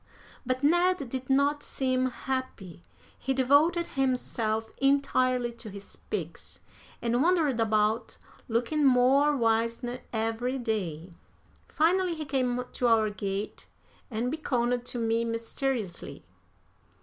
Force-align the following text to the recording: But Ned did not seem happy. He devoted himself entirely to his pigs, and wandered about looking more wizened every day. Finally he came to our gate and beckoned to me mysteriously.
But 0.47 0.63
Ned 0.63 1.09
did 1.09 1.29
not 1.29 1.61
seem 1.61 2.07
happy. 2.09 2.81
He 3.19 3.35
devoted 3.35 3.85
himself 3.85 4.71
entirely 4.77 5.51
to 5.51 5.69
his 5.69 5.95
pigs, 5.95 6.59
and 7.03 7.21
wandered 7.21 7.59
about 7.59 8.17
looking 8.47 8.83
more 8.83 9.37
wizened 9.37 10.01
every 10.11 10.57
day. 10.57 11.11
Finally 11.67 12.15
he 12.15 12.25
came 12.25 12.63
to 12.71 12.87
our 12.87 13.11
gate 13.11 13.67
and 14.09 14.31
beckoned 14.31 14.83
to 14.87 14.97
me 14.97 15.23
mysteriously. 15.23 16.25